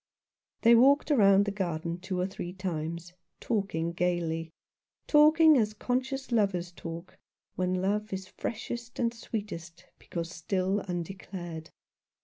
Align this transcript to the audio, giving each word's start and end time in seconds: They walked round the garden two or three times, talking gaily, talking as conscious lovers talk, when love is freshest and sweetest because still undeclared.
They 0.63 0.73
walked 0.73 1.11
round 1.11 1.45
the 1.45 1.51
garden 1.51 1.99
two 1.99 2.19
or 2.19 2.25
three 2.25 2.53
times, 2.53 3.13
talking 3.39 3.91
gaily, 3.93 4.49
talking 5.05 5.57
as 5.59 5.75
conscious 5.75 6.31
lovers 6.31 6.71
talk, 6.71 7.19
when 7.55 7.75
love 7.83 8.11
is 8.11 8.25
freshest 8.27 8.97
and 8.97 9.13
sweetest 9.13 9.85
because 9.99 10.31
still 10.33 10.79
undeclared. 10.79 11.69